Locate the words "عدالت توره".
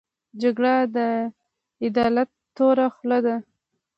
1.85-2.87